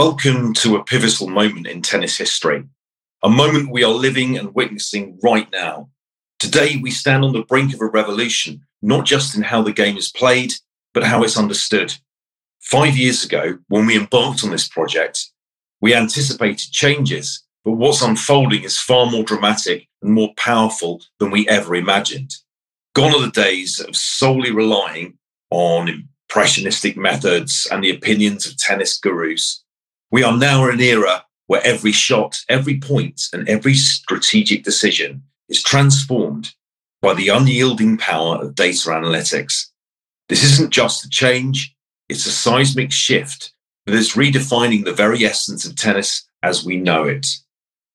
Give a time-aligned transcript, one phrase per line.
[0.00, 2.64] Welcome to a pivotal moment in tennis history,
[3.22, 5.90] a moment we are living and witnessing right now.
[6.38, 9.98] Today, we stand on the brink of a revolution, not just in how the game
[9.98, 10.54] is played,
[10.94, 11.96] but how it's understood.
[12.62, 15.26] Five years ago, when we embarked on this project,
[15.82, 21.46] we anticipated changes, but what's unfolding is far more dramatic and more powerful than we
[21.46, 22.36] ever imagined.
[22.94, 25.18] Gone are the days of solely relying
[25.50, 25.90] on
[26.30, 29.62] impressionistic methods and the opinions of tennis gurus.
[30.10, 35.22] We are now in an era where every shot, every point, and every strategic decision
[35.48, 36.54] is transformed
[37.02, 39.66] by the unyielding power of data analytics.
[40.28, 41.74] This isn't just a change,
[42.08, 43.52] it's a seismic shift
[43.86, 47.26] that is redefining the very essence of tennis as we know it.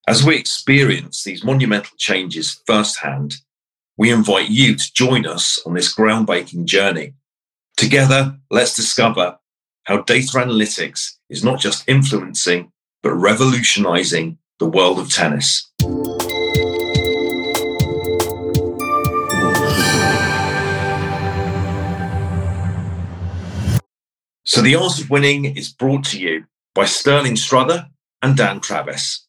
[0.07, 3.35] As we experience these monumental changes firsthand,
[3.97, 7.13] we invite you to join us on this groundbreaking journey.
[7.77, 9.37] Together, let's discover
[9.85, 12.71] how data analytics is not just influencing,
[13.03, 15.69] but revolutionizing the world of tennis.
[24.43, 27.87] So, The Art of Winning is brought to you by Sterling Struther
[28.21, 29.27] and Dan Travis.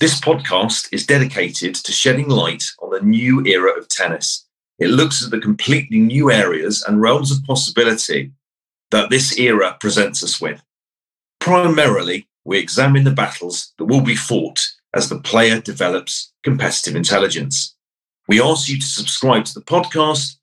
[0.00, 4.46] This podcast is dedicated to shedding light on a new era of tennis.
[4.78, 8.32] It looks at the completely new areas and realms of possibility
[8.92, 10.62] that this era presents us with.
[11.40, 14.60] Primarily, we examine the battles that will be fought
[14.94, 17.74] as the player develops competitive intelligence.
[18.28, 20.36] We ask you to subscribe to the podcast,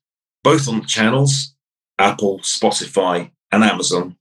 [0.44, 1.54] both on the channels,
[1.98, 4.16] Apple, Spotify, and Amazon,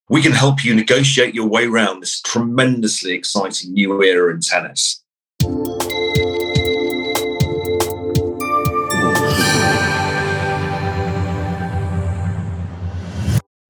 [0.10, 5.03] We can help you negotiate your way around this tremendously exciting new era in tennis.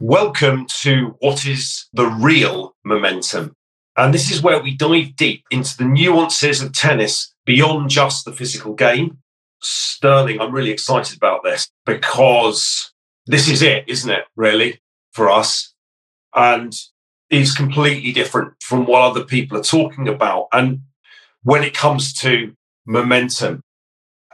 [0.05, 3.53] Welcome to what is the real momentum.
[3.95, 8.33] And this is where we dive deep into the nuances of tennis beyond just the
[8.33, 9.19] physical game.
[9.61, 12.91] Sterling, I'm really excited about this because
[13.27, 14.81] this is it, isn't it, really,
[15.13, 15.73] for us?
[16.35, 16.75] And
[17.29, 20.49] is completely different from what other people are talking about.
[20.51, 20.81] And
[21.43, 22.53] when it comes to
[22.85, 23.61] momentum,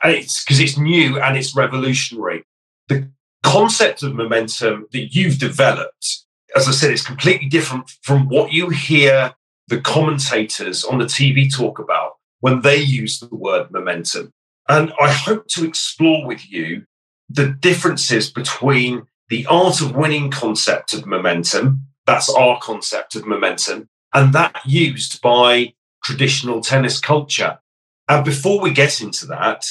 [0.02, 2.44] and it's because it's new and it's revolutionary.
[2.88, 3.12] The
[3.44, 8.70] concept of momentum that you've developed, as I said, is completely different from what you
[8.70, 9.34] hear
[9.68, 14.32] the commentators on the TV talk about when they use the word momentum.
[14.68, 16.86] And I hope to explore with you
[17.30, 23.88] the differences between the art of winning concept of momentum, that's our concept of momentum,
[24.14, 25.74] and that used by
[26.04, 27.60] traditional tennis culture.
[28.08, 29.66] And before we get into that,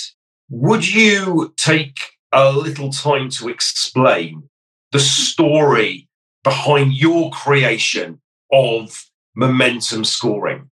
[0.49, 1.99] would you take
[2.33, 4.49] a little time to explain
[4.93, 6.09] the story
[6.45, 8.21] behind your creation
[8.53, 10.71] of momentum scoring?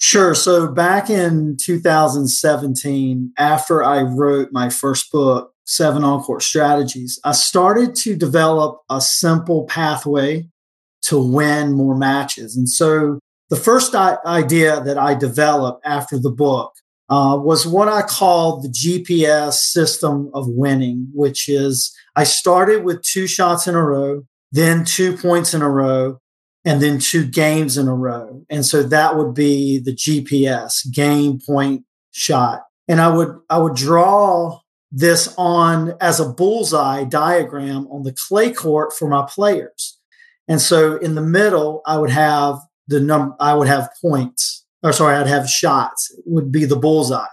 [0.00, 0.34] Sure.
[0.34, 7.32] So back in 2017, after I wrote my first book, Seven On Court Strategies, I
[7.32, 10.46] started to develop a simple pathway
[11.02, 12.56] to win more matches.
[12.56, 13.18] And so
[13.48, 16.74] the first idea that I developed after the book
[17.10, 23.02] uh, was what I called the GPS system of winning, which is I started with
[23.02, 26.20] two shots in a row, then two points in a row,
[26.64, 28.42] and then two games in a row.
[28.48, 32.62] And so that would be the GPS game point shot.
[32.88, 34.60] And I would, I would draw
[34.90, 39.98] this on as a bullseye diagram on the clay court for my players.
[40.48, 44.92] And so in the middle, I would have the number, I would have points or
[44.92, 47.26] sorry, I'd have shots would be the bullseye.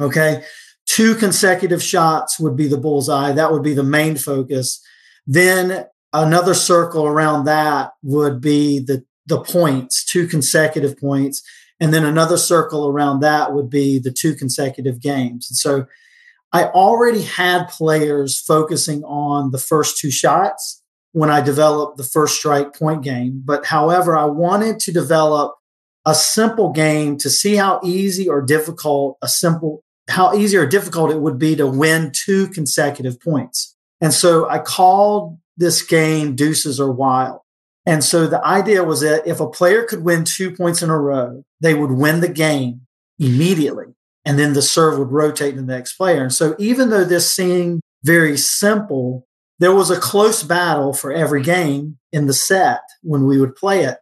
[0.00, 0.42] Okay.
[0.86, 3.32] Two consecutive shots would be the bullseye.
[3.32, 4.84] That would be the main focus.
[5.26, 11.42] Then another circle around that would be the, the points, two consecutive points.
[11.78, 15.48] And then another circle around that would be the two consecutive games.
[15.48, 15.86] And so
[16.52, 20.82] I already had players focusing on the first two shots
[21.12, 23.42] when I developed the first strike point game.
[23.44, 25.54] But however, I wanted to develop
[26.08, 31.10] a simple game to see how easy or difficult a simple how easy or difficult
[31.10, 33.76] it would be to win two consecutive points.
[34.00, 37.40] And so I called this game deuces or wild.
[37.84, 40.98] And so the idea was that if a player could win two points in a
[40.98, 42.86] row, they would win the game
[43.18, 43.94] immediately.
[44.24, 46.22] And then the serve would rotate to the next player.
[46.22, 49.26] And so even though this seemed very simple,
[49.58, 53.84] there was a close battle for every game in the set when we would play
[53.84, 53.98] it.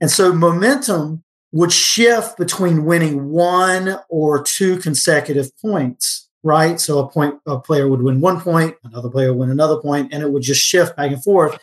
[0.00, 6.80] And so momentum would shift between winning one or two consecutive points right?
[6.80, 10.12] So a point a player would win one point, another player would win another point,
[10.12, 11.58] and it would just shift back and forth.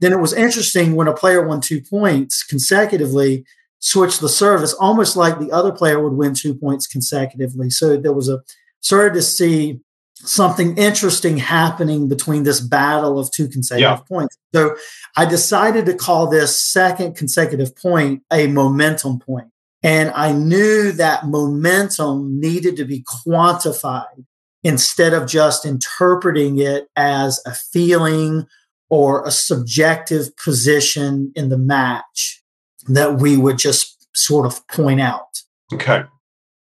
[0.00, 3.44] Then it was interesting when a player won two points consecutively,
[3.80, 7.68] switch the service, almost like the other player would win two points consecutively.
[7.70, 8.42] So there was a
[8.80, 9.80] started to see
[10.24, 14.04] something interesting happening between this battle of two consecutive yeah.
[14.08, 14.38] points.
[14.54, 14.76] So
[15.16, 19.48] I decided to call this second consecutive point a momentum point.
[19.82, 24.24] And I knew that momentum needed to be quantified
[24.62, 28.46] instead of just interpreting it as a feeling
[28.90, 32.42] or a subjective position in the match
[32.88, 35.42] that we would just sort of point out.
[35.72, 36.04] Okay.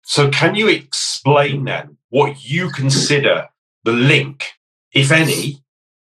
[0.04, 3.48] So, can you explain then what you consider
[3.84, 4.52] the link,
[4.92, 5.62] if any,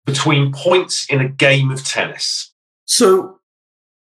[0.06, 2.54] between points in a game of tennis?
[2.86, 3.40] So,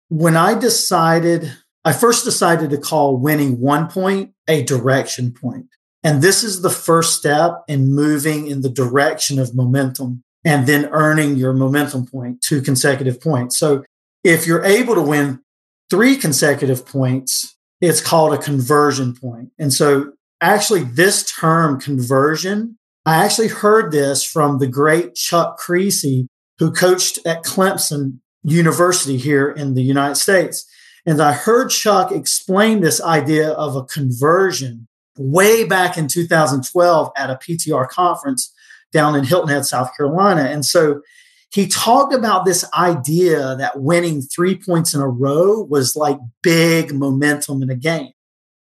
[0.10, 1.52] when I decided,
[1.84, 5.68] I first decided to call winning one point a direction point.
[6.04, 10.86] And this is the first step in moving in the direction of momentum and then
[10.92, 13.58] earning your momentum point, two consecutive points.
[13.58, 13.84] So,
[14.24, 15.42] if you're able to win
[15.90, 19.52] three consecutive points, it's called a conversion point.
[19.60, 26.28] And so, actually, this term conversion, I actually heard this from the great Chuck Kriese,
[26.60, 30.66] who coached at Clemson University here in the United States.
[31.06, 34.88] And I heard Chuck explain this idea of a conversion
[35.18, 38.54] way back in 2012 at a PTR conference
[38.92, 40.44] down in Hilton Head, South Carolina.
[40.44, 41.02] And so
[41.52, 46.94] he talked about this idea that winning three points in a row was like big
[46.94, 48.12] momentum in a game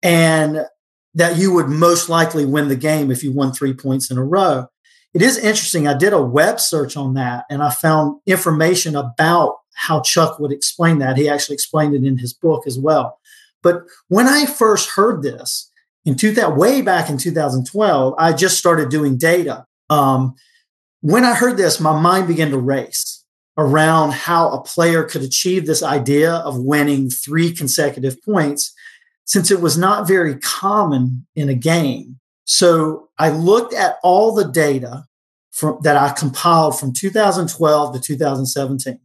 [0.02, 0.66] and
[1.14, 4.24] that you would most likely win the game if you won three points in a
[4.24, 4.66] row.
[5.12, 5.86] It is interesting.
[5.86, 10.52] I did a web search on that and I found information about how Chuck would
[10.52, 11.16] explain that.
[11.16, 13.20] He actually explained it in his book as well.
[13.62, 15.70] But when I first heard this
[16.04, 19.64] in 2000, way back in 2012, I just started doing data.
[19.88, 20.34] Um,
[21.00, 23.24] when I heard this, my mind began to race
[23.56, 28.74] around how a player could achieve this idea of winning three consecutive points
[29.24, 32.18] since it was not very common in a game.
[32.44, 35.04] So I looked at all the data
[35.50, 39.00] from, that I compiled from 2012 to 2017.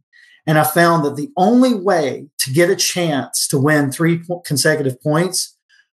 [0.46, 5.00] And I found that the only way to get a chance to win three consecutive
[5.00, 5.56] points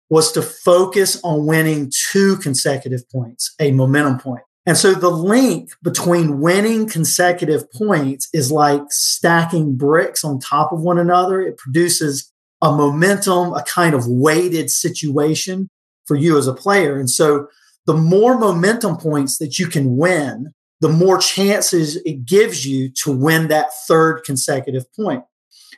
[0.09, 4.43] was to focus on winning two consecutive points, a momentum point.
[4.65, 10.81] And so the link between winning consecutive points is like stacking bricks on top of
[10.81, 11.41] one another.
[11.41, 12.31] It produces
[12.63, 15.69] a momentum, a kind of weighted situation
[16.05, 16.97] for you as a player.
[16.97, 17.47] And so
[17.85, 23.11] the more momentum points that you can win, the more chances it gives you to
[23.11, 25.23] win that third consecutive point.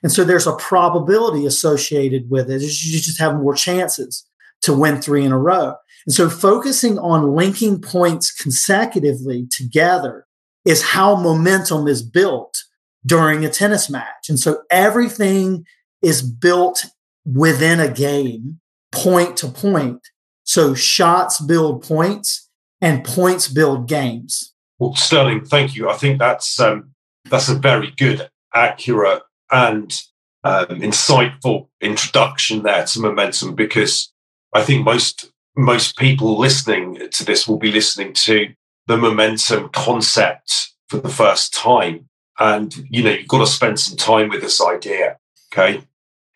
[0.04, 2.62] And so there's a probability associated with it.
[2.62, 4.24] You just have more chances
[4.62, 5.74] to win three in a row.
[6.06, 10.28] And so focusing on linking points consecutively together
[10.66, 12.64] is how momentum is built
[13.04, 14.30] during a tennis match.
[14.30, 15.66] And so everything
[16.01, 16.86] is built
[17.25, 18.59] within a game,
[18.92, 20.00] point to point.
[20.44, 22.50] So shots build points
[22.81, 24.53] and points build games.
[24.80, 25.89] Well, Sterling, thank you.
[25.89, 26.92] I think that's um,
[27.30, 29.92] that's a very good, accurate, and
[30.44, 34.11] um, insightful introduction there to momentum because
[34.54, 38.54] I think most most people listening to this will be listening to
[38.87, 42.07] the momentum concept for the first time.
[42.37, 45.18] And, you know, you've got to spend some time with this idea.
[45.57, 45.83] Okay.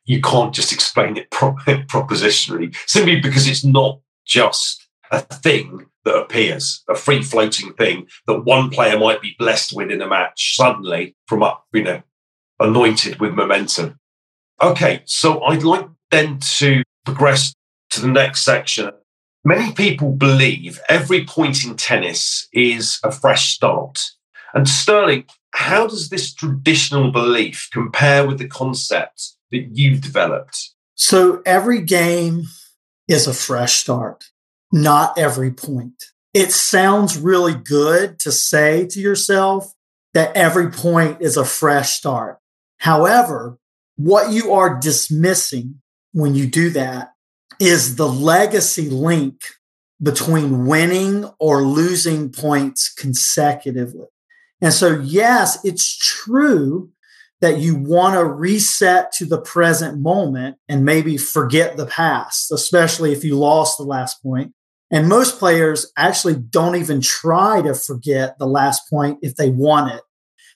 [0.05, 6.15] You can't just explain it pro- propositionally simply because it's not just a thing that
[6.15, 10.55] appears, a free floating thing that one player might be blessed with in a match
[10.55, 12.01] suddenly from up, you know,
[12.59, 13.99] anointed with momentum.
[14.61, 15.01] Okay.
[15.05, 17.53] So I'd like then to progress
[17.91, 18.91] to the next section
[19.43, 24.03] Many people believe every point in tennis is a fresh start.
[24.53, 30.71] And Sterling, how does this traditional belief compare with the concept that you've developed?
[30.95, 32.43] So every game
[33.07, 34.25] is a fresh start,
[34.71, 36.03] not every point.
[36.33, 39.73] It sounds really good to say to yourself
[40.13, 42.39] that every point is a fresh start.
[42.77, 43.57] However,
[43.95, 45.81] what you are dismissing
[46.13, 47.13] when you do that
[47.59, 49.41] is the legacy link
[50.01, 54.07] between winning or losing points consecutively.
[54.61, 56.89] And so, yes, it's true
[57.41, 63.13] that you want to reset to the present moment and maybe forget the past, especially
[63.13, 64.53] if you lost the last point.
[64.91, 69.93] And most players actually don't even try to forget the last point if they want
[69.93, 70.01] it.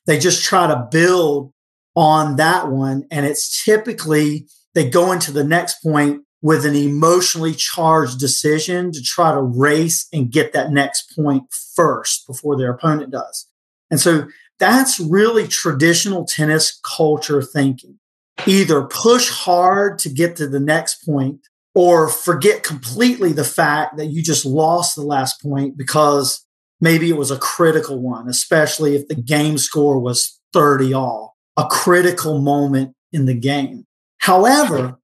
[0.06, 1.54] They just try to build
[1.96, 3.06] on that one.
[3.12, 9.02] And it's typically they go into the next point with an emotionally charged decision to
[9.02, 11.44] try to race and get that next point
[11.76, 13.48] first before their opponent does.
[13.94, 14.26] And so
[14.58, 18.00] that's really traditional tennis culture thinking.
[18.48, 24.08] Either push hard to get to the next point or forget completely the fact that
[24.08, 26.44] you just lost the last point because
[26.82, 31.68] maybe it was a critical one, especially if the game score was 30 all, a
[31.68, 33.86] critical moment in the game.
[34.18, 34.98] However,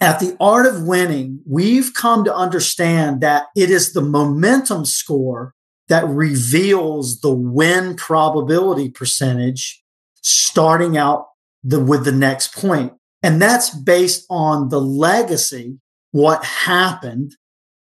[0.00, 5.54] at the art of winning, we've come to understand that it is the momentum score
[5.88, 9.82] that reveals the win probability percentage
[10.22, 11.26] starting out
[11.62, 12.92] the, with the next point.
[13.22, 15.78] And that's based on the legacy,
[16.12, 17.36] what happened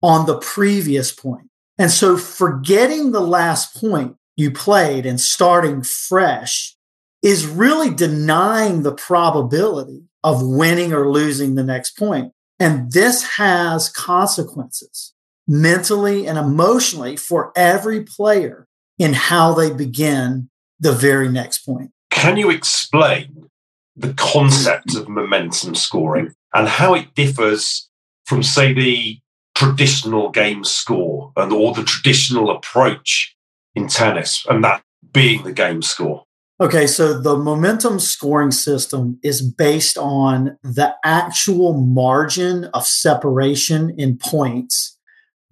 [0.03, 1.49] on the previous point.
[1.79, 6.77] And so forgetting the last point you played and starting fresh
[7.23, 12.33] is really denying the probability of winning or losing the next point.
[12.59, 15.12] And this has consequences
[15.47, 18.67] mentally and emotionally for every player
[18.99, 21.91] in how they begin the very next point.
[22.11, 23.49] Can you explain
[23.97, 27.89] the concept of momentum scoring and how it differs
[28.27, 29.19] from, say, the
[29.55, 33.37] traditional game score and or the traditional approach
[33.75, 34.83] in tennis and that
[35.13, 36.25] being the game score?
[36.61, 44.17] Okay, so the momentum scoring system is based on the actual margin of separation in
[44.17, 44.97] points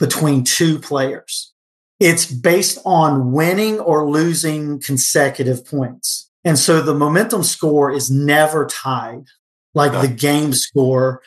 [0.01, 1.53] between two players.
[2.01, 6.31] It's based on winning or losing consecutive points.
[6.43, 9.27] And so the momentum score is never tied
[9.75, 11.23] like the game score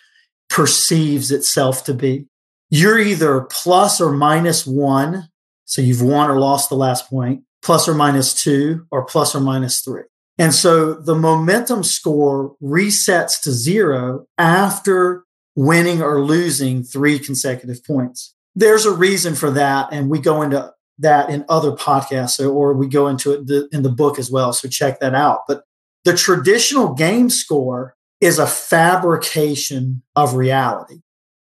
[0.50, 2.26] perceives itself to be.
[2.70, 5.30] You're either plus or minus one.
[5.66, 9.40] So you've won or lost the last point plus or minus two or plus or
[9.40, 10.04] minus three.
[10.38, 15.24] And so the momentum score resets to zero after
[15.56, 18.33] winning or losing three consecutive points.
[18.56, 19.90] There's a reason for that.
[19.92, 23.90] And we go into that in other podcasts or we go into it in the
[23.90, 24.54] book as well.
[24.54, 25.42] So check that out.
[25.48, 25.64] But
[26.06, 31.02] the traditional game score is a fabrication of reality.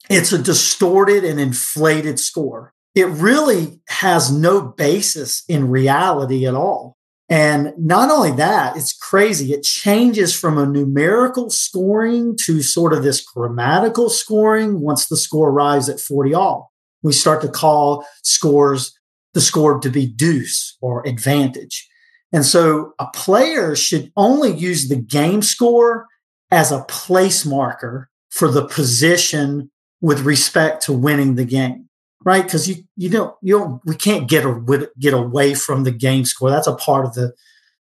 [0.10, 6.98] It's a distorted and inflated score it really has no basis in reality at all.
[7.32, 9.54] And not only that, it's crazy.
[9.54, 15.50] It changes from a numerical scoring to sort of this grammatical scoring once the score
[15.50, 16.69] arrives at 40 all.
[17.04, 18.98] We start to call scores
[19.34, 21.88] the score to be deuce or advantage.
[22.32, 26.08] And so a player should only use the game score
[26.52, 31.90] as a place marker for the position with respect to winning the game
[32.26, 32.44] right?
[32.44, 36.26] Because you you don't you don't we can't get a, get away from the game
[36.26, 36.50] score.
[36.50, 37.34] That's a part of the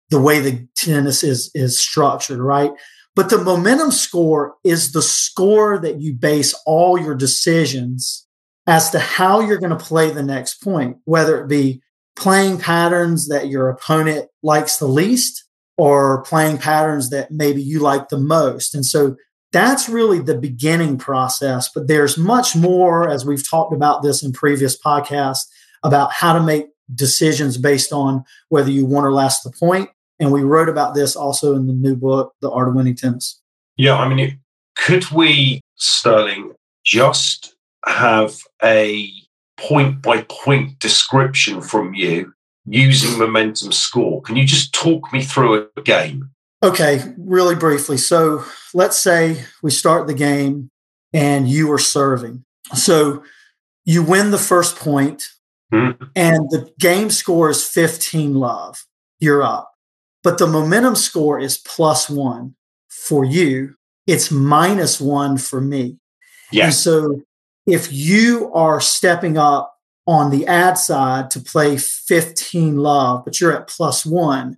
[0.10, 2.72] the way the tennis is is structured, right?
[3.16, 8.23] But the momentum score is the score that you base all your decisions
[8.68, 11.82] as to how you're going to play the next point, whether it be
[12.16, 15.46] playing patterns that your opponent likes the least
[15.78, 18.76] or playing patterns that maybe you like the most.
[18.76, 19.16] And so
[19.52, 21.70] that's really the beginning process.
[21.74, 25.46] But there's much more, as we've talked about this in previous podcasts,
[25.84, 29.90] about how to make decisions based on whether you won or lost the point.
[30.20, 33.42] And we wrote about this also in the new book, The Art of Winning Tennis.
[33.78, 34.40] Yeah, I mean,
[34.76, 36.54] could we, Sterling,
[36.84, 39.10] just have a
[39.58, 42.34] point by point description from you
[42.66, 44.22] using momentum score?
[44.22, 46.30] Can you just talk me through a game?
[46.62, 47.98] Okay, really briefly.
[47.98, 50.70] So let's say we start the game
[51.12, 52.46] and you are serving.
[52.74, 53.24] So
[53.86, 55.28] you win the first point
[55.74, 56.04] mm-hmm.
[56.16, 58.86] and the game score is 15 love.
[59.20, 59.72] You're up.
[60.24, 62.56] But the momentum score is plus one
[62.90, 63.76] for you.
[64.08, 65.98] It's minus one for me.
[66.52, 66.66] Yes.
[66.66, 67.22] And so
[67.66, 73.56] if you are stepping up on the ad side to play 15 love, but you're
[73.56, 74.58] at plus one,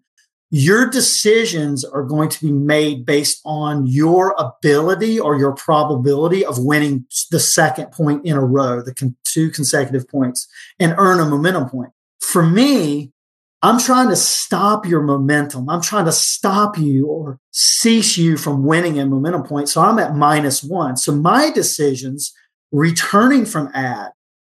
[0.51, 6.57] your decisions are going to be made based on your ability or your probability of
[6.59, 10.47] winning the second point in a row, the con- two consecutive points,
[10.79, 11.91] and earn a momentum point.
[12.21, 13.11] For me,
[13.61, 15.69] I'm trying to stop your momentum.
[15.69, 19.69] I'm trying to stop you or cease you from winning a momentum point.
[19.69, 20.97] So I'm at minus one.
[20.97, 22.31] So my decisions
[22.71, 24.11] returning from ad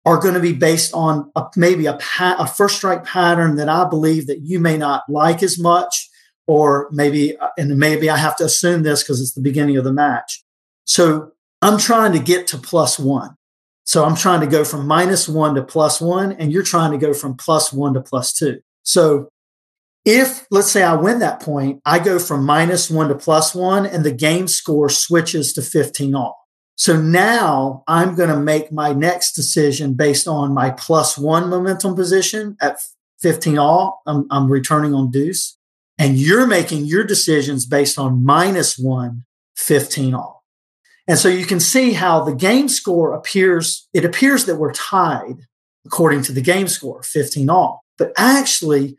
[0.05, 3.69] are going to be based on a, maybe a, pa- a first strike pattern that
[3.69, 6.09] I believe that you may not like as much,
[6.47, 9.85] or maybe, uh, and maybe I have to assume this because it's the beginning of
[9.85, 10.45] the match.
[10.85, 13.37] So I'm trying to get to plus one.
[13.85, 16.99] So I'm trying to go from minus one to plus one, and you're trying to
[16.99, 18.61] go from plus one to plus two.
[18.83, 19.29] So
[20.05, 23.87] if let's say I win that point, I go from minus one to plus one,
[23.87, 26.46] and the game score switches to 15 all.
[26.77, 31.97] So now I'm going to make my next decision based on my plus one momentum
[31.97, 32.79] position at
[33.21, 34.03] 15 all.
[34.07, 35.57] I'm, I'm returning on deuce.
[35.99, 39.25] And you're making your decisions based on minus one,
[39.57, 40.45] 15 all.
[41.09, 45.47] And so you can see how the game score appears, it appears that we're tied
[45.87, 47.85] according to the game score, 15 all.
[47.97, 48.99] But actually,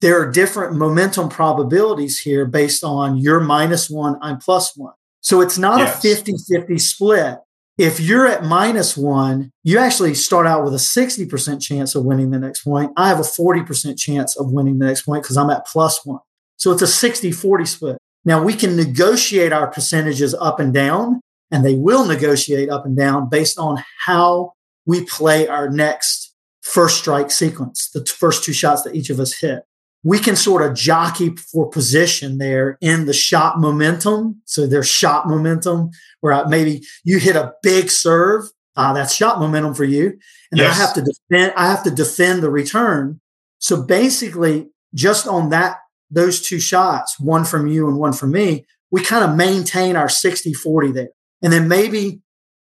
[0.00, 4.94] there are different momentum probabilities here based on your minus one, I'm plus one.
[5.26, 5.98] So it's not yes.
[5.98, 7.38] a 50 50 split.
[7.76, 12.30] If you're at minus one, you actually start out with a 60% chance of winning
[12.30, 12.92] the next point.
[12.96, 16.20] I have a 40% chance of winning the next point because I'm at plus one.
[16.58, 17.98] So it's a 60 40 split.
[18.24, 22.96] Now we can negotiate our percentages up and down, and they will negotiate up and
[22.96, 24.52] down based on how
[24.86, 29.32] we play our next first strike sequence, the first two shots that each of us
[29.32, 29.64] hit.
[30.02, 34.42] We can sort of jockey for position there in the shot momentum.
[34.44, 38.44] So there's shot momentum where maybe you hit a big serve.
[38.76, 40.18] Uh, that's shot momentum for you.
[40.52, 40.74] And yes.
[40.74, 43.20] I have to defend, I have to defend the return.
[43.58, 45.78] So basically, just on that,
[46.10, 50.08] those two shots, one from you and one from me, we kind of maintain our
[50.08, 51.08] 60 40 there.
[51.42, 52.20] And then maybe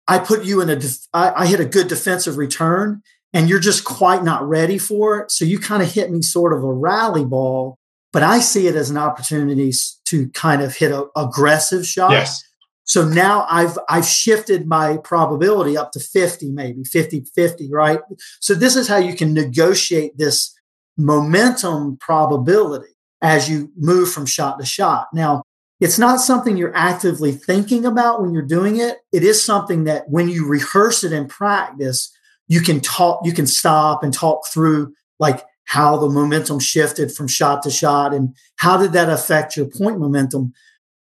[0.07, 3.01] I put you in a, def- I, I hit a good defensive return
[3.33, 5.31] and you're just quite not ready for it.
[5.31, 7.77] So you kind of hit me sort of a rally ball,
[8.11, 9.71] but I see it as an opportunity
[10.05, 12.11] to kind of hit an aggressive shot.
[12.11, 12.43] Yes.
[12.83, 17.99] So now I've I've shifted my probability up to 50 maybe 50 50, right?
[18.39, 20.53] So this is how you can negotiate this
[20.97, 25.07] momentum probability as you move from shot to shot.
[25.13, 25.43] Now,
[25.79, 28.97] it's not something you're actively thinking about when you're doing it.
[29.11, 32.11] It is something that when you rehearse it in practice,
[32.51, 37.25] you can talk, you can stop and talk through like how the momentum shifted from
[37.25, 40.51] shot to shot and how did that affect your point momentum.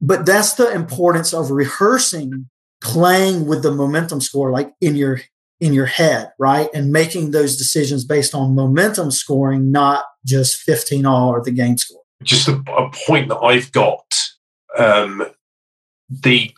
[0.03, 2.51] But that's the importance of rehearsing
[2.83, 5.23] playing with the momentum score like in your
[5.61, 6.69] in your head, right?
[6.75, 11.79] And making those decisions based on momentum scoring, not just 15 all or the game
[11.79, 12.03] score.
[12.23, 14.05] Just a, a point that I've got
[14.79, 15.25] um,
[16.11, 16.51] the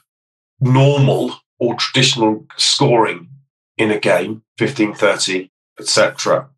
[0.60, 3.28] normal or traditional scoring
[3.76, 6.48] in a game, 15, 30, etc.,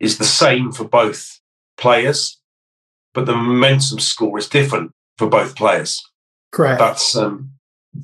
[0.00, 1.40] is the same for both
[1.76, 2.40] players,
[3.14, 6.02] but the momentum score is different for both players.
[6.52, 6.78] Correct.
[6.78, 7.50] That's um,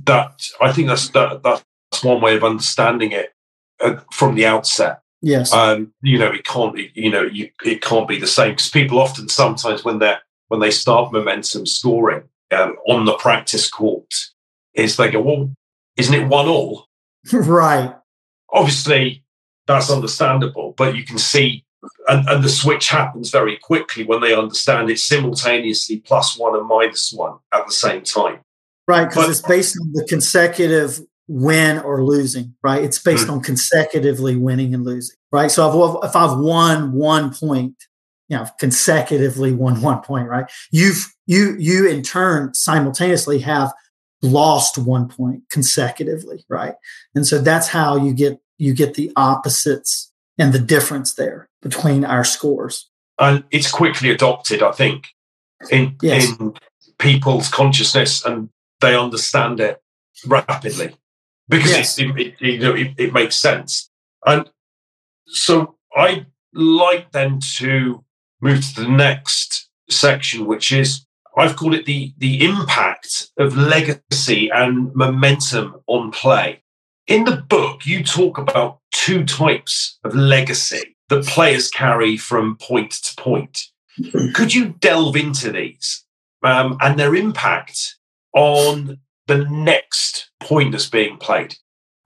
[0.04, 0.42] that.
[0.60, 1.64] I think that's that, that's
[2.02, 3.32] one way of understanding it
[3.80, 5.00] uh, from the outset.
[5.22, 5.52] Yes.
[5.52, 6.76] Um, you know, it can't.
[6.94, 10.60] You know, you, it can't be the same because people often sometimes when they're when
[10.60, 14.12] they start momentum scoring, um, on the practice court
[14.74, 15.54] is they go, well,
[15.96, 16.86] isn't it one all?
[17.32, 17.94] right.
[18.54, 19.22] Obviously,
[19.66, 21.64] that's understandable, but you can see,
[22.08, 26.66] and, and the switch happens very quickly when they understand it's simultaneously plus one and
[26.66, 28.40] minus one at the same time.
[28.86, 32.84] Right, because it's based on the consecutive win or losing, right?
[32.84, 33.32] It's based mm.
[33.32, 35.50] on consecutively winning and losing, right?
[35.50, 37.74] So if, if I've won one point,
[38.28, 40.44] you know, consecutively won one point, right?
[40.70, 43.72] You've you you in turn simultaneously have
[44.22, 46.74] lost one point consecutively, right?
[47.14, 52.04] And so that's how you get you get the opposites and the difference there between
[52.04, 52.88] our scores.
[53.18, 55.08] And it's quickly adopted, I think,
[55.70, 56.28] in yes.
[56.38, 56.54] in
[56.98, 58.48] people's consciousness, and
[58.80, 59.80] they understand it
[60.26, 60.96] rapidly
[61.48, 61.98] because yes.
[61.98, 63.90] it, it, you know it, it makes sense.
[64.26, 64.50] And
[65.26, 68.04] so I like then to
[68.40, 74.50] move to the next section, which is I've called it the the impact of legacy
[74.50, 76.63] and momentum on play.
[77.06, 82.92] In the book, you talk about two types of legacy that players carry from point
[82.92, 83.66] to point.
[84.32, 86.04] Could you delve into these
[86.42, 87.96] um, and their impact
[88.34, 91.56] on the next point that's being played?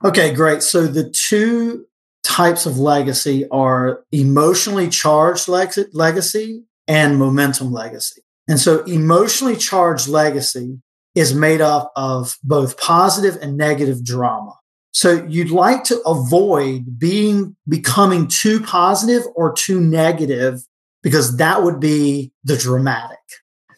[0.03, 0.63] Okay, great.
[0.63, 1.85] So the two
[2.23, 8.21] types of legacy are emotionally charged legacy and momentum legacy.
[8.47, 10.81] And so emotionally charged legacy
[11.15, 14.58] is made up of both positive and negative drama.
[14.91, 20.61] So you'd like to avoid being becoming too positive or too negative
[21.03, 23.17] because that would be the dramatic.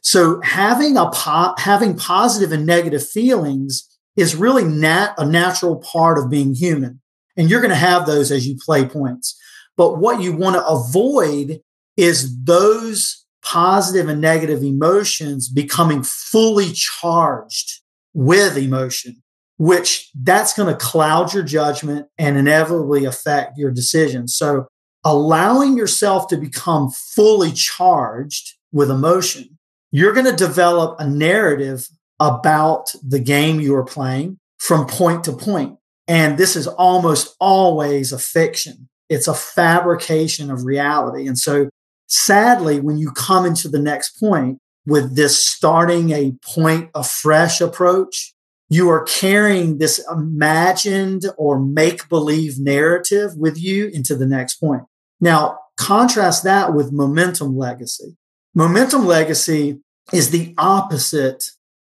[0.02, 6.18] So having a po- having positive and negative feelings is really nat- a natural part
[6.18, 7.02] of being human.
[7.38, 9.40] And you're going to have those as you play points.
[9.78, 11.62] But what you want to avoid
[11.96, 17.82] is those positive and negative emotions becoming fully charged
[18.14, 19.24] with emotion,
[19.62, 24.36] which that's going to cloud your judgment and inevitably affect your decisions.
[24.36, 24.66] So
[25.04, 29.60] allowing yourself to become fully charged with emotion,
[29.92, 31.88] you're going to develop a narrative
[32.20, 35.78] about the game you are playing from point to point.
[36.08, 38.90] And this is almost always a fiction.
[39.10, 41.28] It's a fabrication of reality.
[41.28, 41.70] And so
[42.08, 48.34] sadly, when you come into the next point with this starting a point afresh approach,
[48.72, 54.84] you are carrying this imagined or make believe narrative with you into the next point.
[55.20, 58.16] Now, contrast that with momentum legacy.
[58.56, 59.82] Momentum legacy
[60.14, 61.44] is the opposite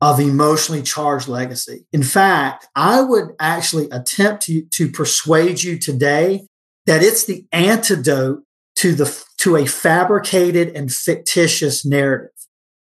[0.00, 1.84] of emotionally charged legacy.
[1.92, 6.46] In fact, I would actually attempt to, to persuade you today
[6.86, 8.44] that it's the antidote
[8.76, 12.30] to the to a fabricated and fictitious narrative.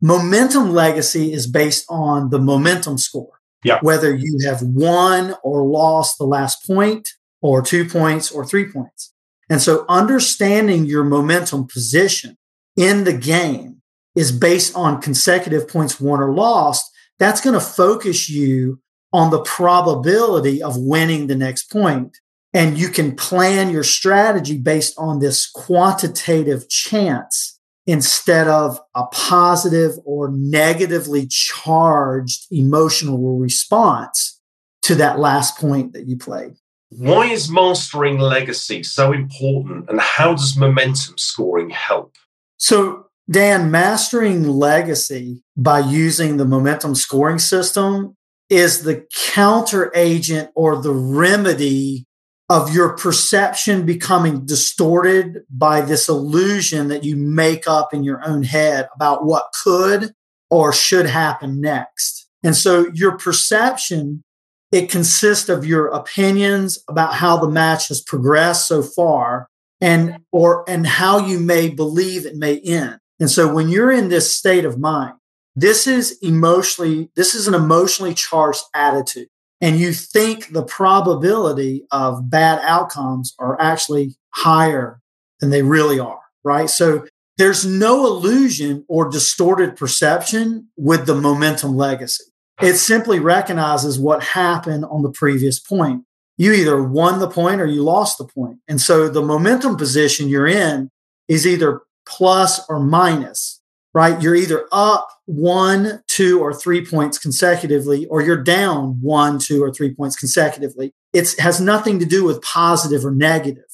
[0.02, 3.35] Momentum legacy is based on the momentum score.
[3.64, 3.78] Yeah.
[3.82, 7.08] Whether you have won or lost the last point
[7.40, 9.12] or two points or three points.
[9.48, 12.36] And so understanding your momentum position
[12.76, 13.82] in the game
[14.14, 18.80] is based on consecutive points won or lost that's going to focus you
[19.12, 22.18] on the probability of winning the next point.
[22.52, 27.55] And you can plan your strategy based on this quantitative chance
[27.86, 34.40] instead of a positive or negatively charged emotional response
[34.82, 36.54] to that last point that you played.
[36.90, 42.14] Why is mastering legacy so important and how does momentum scoring help?
[42.58, 48.16] So, Dan, mastering legacy by using the momentum scoring system
[48.48, 52.06] is the counter agent or the remedy
[52.48, 58.42] of your perception becoming distorted by this illusion that you make up in your own
[58.44, 60.12] head about what could
[60.48, 62.28] or should happen next.
[62.44, 64.22] And so your perception,
[64.70, 69.48] it consists of your opinions about how the match has progressed so far
[69.80, 72.98] and or and how you may believe it may end.
[73.18, 75.14] And so when you're in this state of mind,
[75.56, 79.28] this is emotionally, this is an emotionally charged attitude.
[79.60, 85.00] And you think the probability of bad outcomes are actually higher
[85.40, 86.68] than they really are, right?
[86.68, 87.06] So
[87.38, 92.24] there's no illusion or distorted perception with the momentum legacy.
[92.62, 96.04] It simply recognizes what happened on the previous point.
[96.38, 98.58] You either won the point or you lost the point.
[98.68, 100.90] And so the momentum position you're in
[101.28, 103.55] is either plus or minus,
[103.96, 104.20] right?
[104.20, 109.72] You're either up one, two, or three points consecutively, or you're down one, two, or
[109.72, 110.92] three points consecutively.
[111.14, 113.64] It has nothing to do with positive or negative.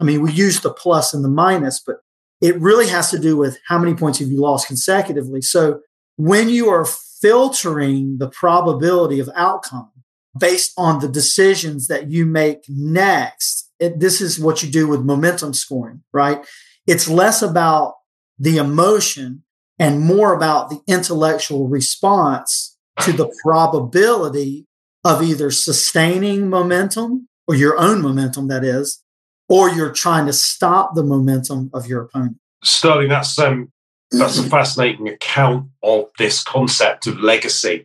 [0.00, 1.96] I mean, we use the plus and the minus, but
[2.40, 5.42] it really has to do with how many points have you lost consecutively.
[5.42, 5.80] So
[6.16, 6.86] when you are
[7.20, 9.90] filtering the probability of outcome
[10.38, 15.02] based on the decisions that you make next, it, this is what you do with
[15.02, 16.46] momentum scoring, right?
[16.86, 17.96] It's less about
[18.38, 19.42] the emotion
[19.78, 24.66] and more about the intellectual response to the probability
[25.04, 29.02] of either sustaining momentum or your own momentum, that is,
[29.48, 32.38] or you're trying to stop the momentum of your opponent.
[32.64, 33.70] Sterling, that's um,
[34.10, 37.84] that's a fascinating account of this concept of legacy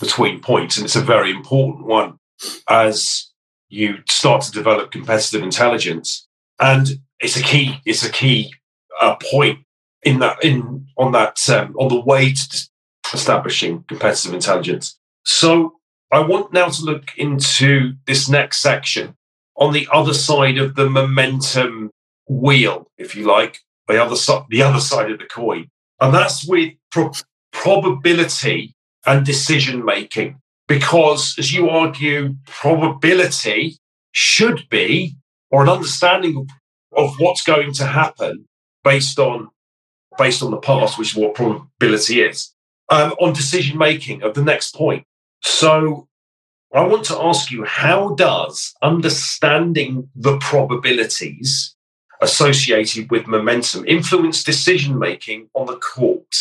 [0.00, 2.18] between points, and it's a very important one
[2.68, 3.30] as
[3.68, 6.26] you start to develop competitive intelligence.
[6.60, 6.88] And
[7.20, 8.52] it's a key it's a key
[9.00, 9.65] uh, point
[10.02, 12.68] in that in on that um, on the way to
[13.12, 14.98] establishing competitive intelligence.
[15.24, 15.74] So
[16.12, 19.14] I want now to look into this next section
[19.56, 21.90] on the other side of the momentum
[22.28, 25.68] wheel, if you like, the other side the other side of the coin,
[26.00, 27.12] and that's with pro-
[27.52, 28.74] probability
[29.06, 30.40] and decision making.
[30.68, 33.78] Because, as you argue, probability
[34.10, 35.14] should be,
[35.50, 36.48] or an understanding of
[36.96, 38.46] of what's going to happen
[38.82, 39.48] based on
[40.18, 42.52] based on the past, which is what probability is,
[42.90, 45.04] um, on decision making of the next point.
[45.42, 46.08] So
[46.74, 51.74] I want to ask you, how does understanding the probabilities
[52.20, 56.34] associated with momentum influence decision making on the court?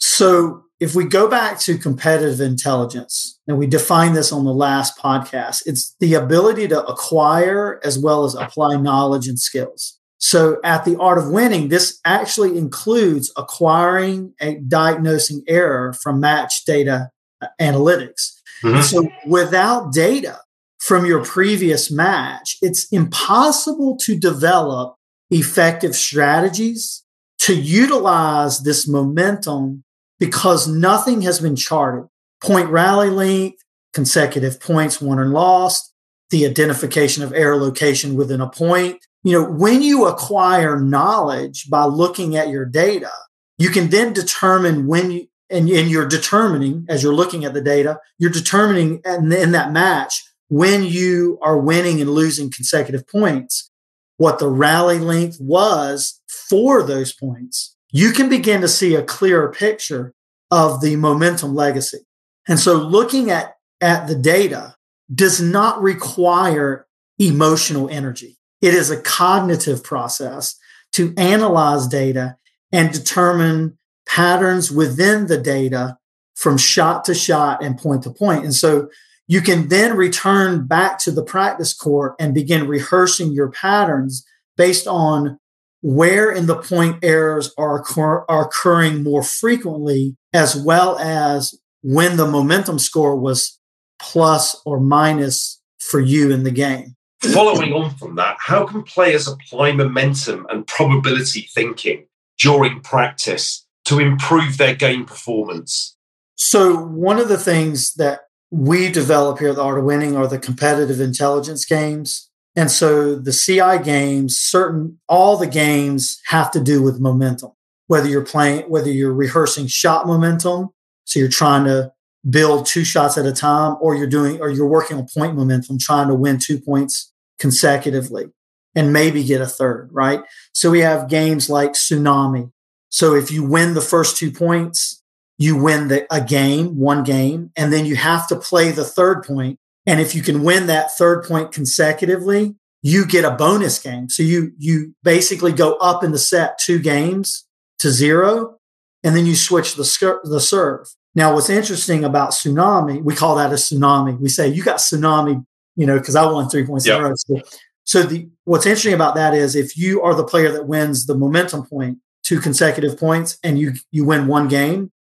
[0.00, 4.98] So if we go back to competitive intelligence, and we define this on the last
[4.98, 9.97] podcast, it's the ability to acquire as well as apply knowledge and skills.
[10.18, 16.64] So at the art of winning, this actually includes acquiring a diagnosing error from match
[16.64, 18.32] data uh, analytics.
[18.62, 18.80] Mm-hmm.
[18.82, 20.40] So without data
[20.80, 24.96] from your previous match, it's impossible to develop
[25.30, 27.04] effective strategies
[27.40, 29.84] to utilize this momentum
[30.18, 32.08] because nothing has been charted.
[32.42, 35.92] Point rally length, consecutive points won and lost,
[36.30, 41.84] the identification of error location within a point, you know, when you acquire knowledge by
[41.84, 43.10] looking at your data,
[43.58, 47.60] you can then determine when you, and, and you're determining as you're looking at the
[47.60, 53.70] data, you're determining in, in that match when you are winning and losing consecutive points,
[54.16, 59.52] what the rally length was for those points, you can begin to see a clearer
[59.52, 60.14] picture
[60.50, 62.00] of the momentum legacy.
[62.46, 64.74] And so looking at, at the data
[65.14, 66.86] does not require
[67.18, 68.37] emotional energy.
[68.60, 70.56] It is a cognitive process
[70.92, 72.36] to analyze data
[72.72, 75.98] and determine patterns within the data
[76.34, 78.44] from shot to shot and point to point.
[78.44, 78.88] And so
[79.26, 84.24] you can then return back to the practice court and begin rehearsing your patterns
[84.56, 85.38] based on
[85.82, 92.16] where in the point errors are, occur- are occurring more frequently, as well as when
[92.16, 93.58] the momentum score was
[94.00, 96.96] plus or minus for you in the game.
[97.20, 102.06] Following on from that, how can players apply momentum and probability thinking
[102.38, 105.96] during practice to improve their game performance?
[106.36, 110.28] So, one of the things that we develop here at the Art of Winning are
[110.28, 112.30] the competitive intelligence games.
[112.56, 117.52] And so the CI games, certain, all the games have to do with momentum,
[117.86, 120.70] whether you're playing, whether you're rehearsing shot momentum.
[121.04, 121.92] So you're trying to
[122.28, 125.78] build two shots at a time, or you're doing, or you're working on point momentum,
[125.78, 128.26] trying to win two points consecutively
[128.74, 130.22] and maybe get a third, right?
[130.52, 132.52] So we have games like Tsunami.
[132.90, 135.02] So if you win the first two points,
[135.38, 139.24] you win the, a game, one game, and then you have to play the third
[139.24, 139.58] point.
[139.86, 144.08] And if you can win that third point consecutively, you get a bonus game.
[144.08, 147.46] So you, you basically go up in the set two games
[147.78, 148.58] to zero,
[149.04, 150.88] and then you switch the, the serve.
[151.18, 154.20] Now, what's interesting about tsunami, we call that a tsunami.
[154.20, 156.98] We say you got tsunami, you know, because I won three points yep.
[156.98, 157.14] in a row.
[157.16, 157.42] So,
[157.82, 161.16] so the what's interesting about that is if you are the player that wins the
[161.16, 164.92] momentum point, two consecutive points, and you you win one game,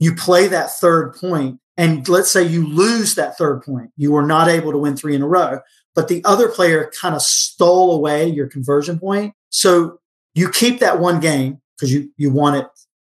[0.00, 4.26] you play that third point, and let's say you lose that third point, you were
[4.26, 5.60] not able to win three in a row,
[5.94, 9.34] but the other player kind of stole away your conversion point.
[9.50, 10.00] So
[10.34, 12.66] you keep that one game because you you won it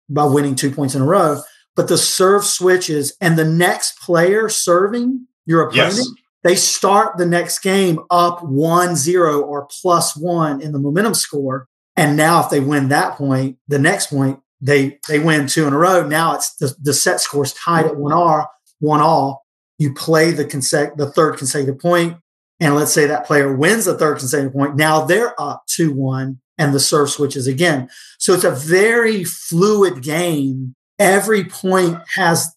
[0.08, 1.42] by winning two points in a row,
[1.76, 5.96] but the serve switches, and the next player serving your opponent.
[5.96, 6.10] Yes.
[6.42, 11.68] They start the next game up 1 0 or plus one in the momentum score.
[11.96, 15.72] And now, if they win that point, the next point, they they win two in
[15.72, 16.06] a row.
[16.06, 18.48] Now it's the, the set scores tied at one R,
[18.80, 19.44] one all.
[19.78, 22.16] You play the consec- the third consecutive point,
[22.60, 24.76] and let's say that player wins the third consecutive point.
[24.76, 27.90] Now they're up two one, and the serve switches again.
[28.18, 30.74] So it's a very fluid game.
[30.98, 32.54] Every point has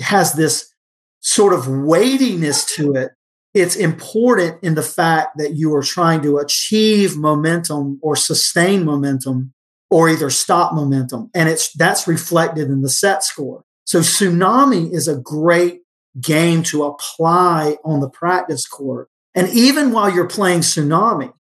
[0.00, 0.72] has this
[1.20, 3.12] sort of weightiness to it.
[3.52, 9.52] It's important in the fact that you are trying to achieve momentum or sustain momentum
[9.90, 11.30] or either stop momentum.
[11.34, 13.64] And it's that's reflected in the set score.
[13.84, 15.80] So tsunami is a great
[16.20, 19.08] game to apply on the practice court.
[19.34, 21.32] And even while you're playing tsunami,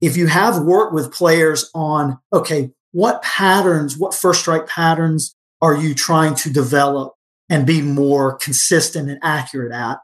[0.00, 5.76] if you have worked with players on, okay, what patterns, what first strike patterns are
[5.76, 7.14] you trying to develop
[7.48, 9.98] and be more consistent and accurate at?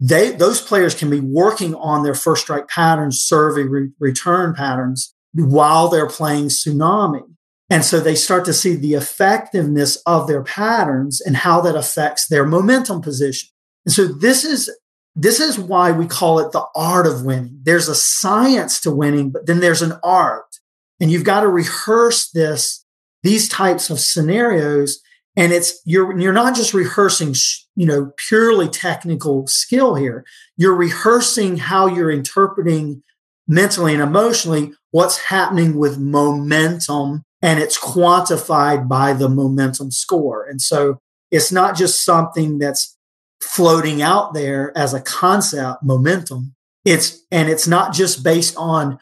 [0.00, 5.14] They, those players can be working on their first strike patterns, survey re- return patterns
[5.32, 7.22] while they're playing tsunami.
[7.70, 12.28] And so they start to see the effectiveness of their patterns and how that affects
[12.28, 13.48] their momentum position.
[13.86, 14.70] And so this is
[15.16, 17.60] this is why we call it the art of winning.
[17.62, 20.56] There's a science to winning, but then there's an art.
[21.00, 22.84] And you've got to rehearse this
[23.22, 25.00] these types of scenarios
[25.36, 27.34] and it's you're you're not just rehearsing
[27.76, 30.24] you know purely technical skill here.
[30.56, 33.02] You're rehearsing how you're interpreting
[33.46, 40.44] mentally and emotionally what's happening with momentum and it's quantified by the momentum score.
[40.44, 40.98] And so
[41.30, 42.96] it's not just something that's
[43.42, 46.54] floating out there as a concept, momentum.
[46.86, 48.98] It's, and it's not just based on,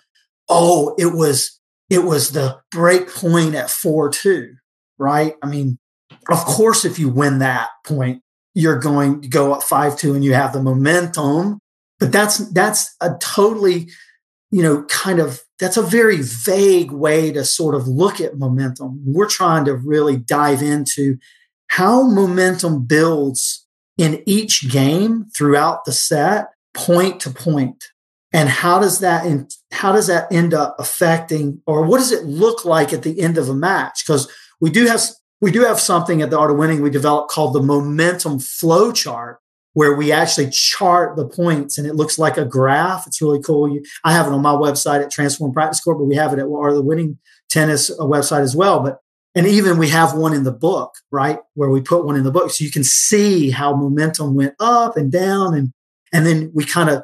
[0.48, 4.54] oh, it was, it was the break point at 4 2,
[4.98, 5.36] right?
[5.40, 5.78] I mean,
[6.28, 8.22] of course, if you win that point,
[8.54, 11.58] you're going to go up 5 2 and you have the momentum.
[11.98, 13.88] But that's, that's a totally,
[14.50, 19.00] you know, kind of that's a very vague way to sort of look at momentum.
[19.06, 21.18] We're trying to really dive into
[21.68, 23.64] how momentum builds
[23.96, 27.32] in each game throughout the set, point to.
[28.32, 32.24] And how does that in, how does that end up affecting or what does it
[32.24, 34.04] look like at the end of a match?
[34.04, 34.28] Because
[34.60, 35.00] we do have
[35.42, 38.92] we do have something at the art of winning we developed called the momentum flow
[38.92, 39.40] chart
[39.74, 43.06] where we actually chart the points and it looks like a graph.
[43.06, 43.68] It's really cool.
[43.68, 46.38] You, I have it on my website at Transform Practice Court, but we have it
[46.38, 48.80] at Art of the Winning Tennis uh, website as well.
[48.80, 48.98] But
[49.34, 52.30] and even we have one in the book, right, where we put one in the
[52.30, 55.72] book, so you can see how momentum went up and down, and
[56.12, 57.02] and then we kind of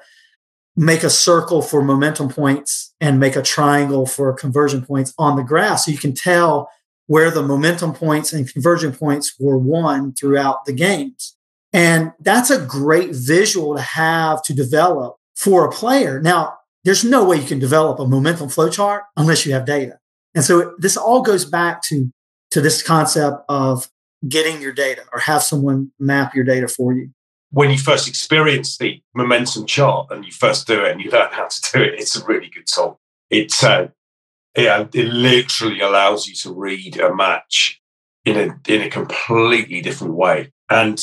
[0.77, 5.43] make a circle for momentum points and make a triangle for conversion points on the
[5.43, 5.81] graph.
[5.81, 6.69] So you can tell
[7.09, 11.35] where the momentum points and conversion points were won throughout the games.
[11.73, 16.21] And that's a great visual to have to develop for a player.
[16.21, 19.99] Now, there's no way you can develop a momentum flow chart unless you have data.
[20.35, 22.13] And so this all goes back to,
[22.51, 23.89] to this concept of
[24.29, 27.11] getting your data or have someone map your data for you.
[27.51, 31.31] When you first experience the momentum chart and you first do it and you learn
[31.33, 33.01] how to do it, it's a really good tool.
[33.31, 33.89] It's uh,
[34.59, 37.81] it, it literally allows you to read a match
[38.25, 41.03] in a in a completely different way, and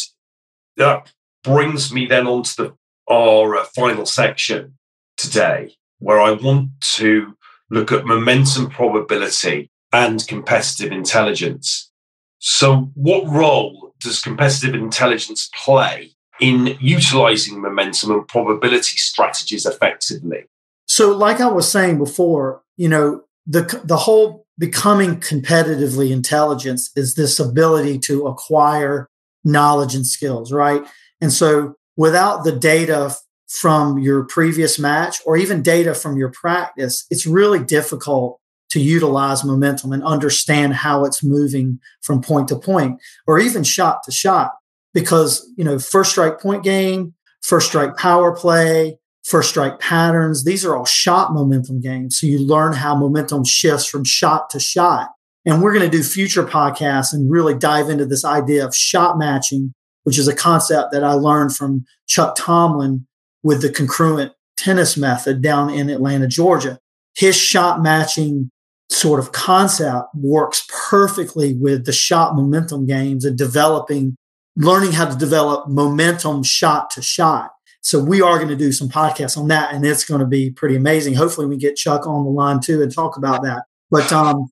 [0.78, 1.12] that
[1.44, 2.76] brings me then on to the
[3.10, 4.78] our uh, final section
[5.18, 7.38] today, where I want to
[7.70, 11.92] look at momentum probability and competitive intelligence.
[12.40, 20.46] So, what role does competitive intelligence play in utilizing momentum and probability strategies effectively?
[20.88, 27.16] So, like I was saying before, you know, the the whole becoming competitively intelligent is
[27.16, 29.10] this ability to acquire
[29.44, 30.84] knowledge and skills, right?
[31.22, 33.16] And so, without the data
[33.48, 39.44] from your previous match or even data from your practice, it's really difficult to utilize
[39.44, 44.52] momentum and understand how it's moving from point to point or even shot to shot.
[44.94, 50.64] Because, you know, first strike point game, first strike power play, first strike patterns, these
[50.64, 52.18] are all shot momentum games.
[52.20, 55.10] So you learn how momentum shifts from shot to shot.
[55.46, 59.18] And we're going to do future podcasts and really dive into this idea of shot
[59.18, 63.06] matching, which is a concept that I learned from Chuck Tomlin
[63.44, 66.80] with the concurrent tennis method down in Atlanta, Georgia.
[67.16, 68.50] His shot matching
[68.90, 74.16] sort of concept works perfectly with the shot momentum games and developing,
[74.56, 77.52] learning how to develop momentum shot to shot.
[77.86, 80.50] So we are going to do some podcasts on that and it's going to be
[80.50, 81.14] pretty amazing.
[81.14, 83.66] Hopefully we get Chuck on the line too and talk about that.
[83.92, 84.48] But, um,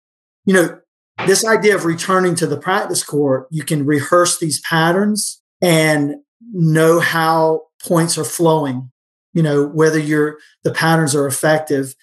[0.46, 0.80] you know,
[1.26, 6.18] this idea of returning to the practice court, you can rehearse these patterns and
[6.52, 8.92] know how points are flowing,
[9.34, 11.96] you know, whether your the patterns are effective.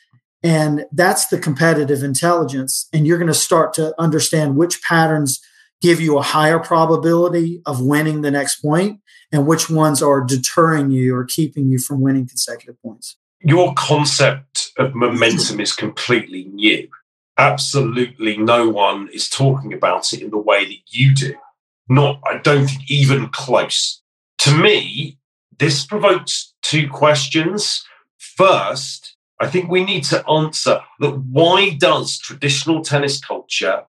[0.43, 2.89] And that's the competitive intelligence.
[2.93, 5.41] And you're going to start to understand which patterns
[5.81, 9.01] give you a higher probability of winning the next point
[9.33, 13.17] and which ones are deterring you or keeping you from winning consecutive points.
[13.43, 16.89] Your concept of momentum is completely new.
[17.39, 21.35] Absolutely no one is talking about it in the way that you do.
[21.89, 24.03] Not, I don't think, even close.
[24.41, 25.19] To me,
[25.59, 27.85] this provokes two questions.
[28.19, 33.85] First, I think we need to answer that why does traditional tennis culture,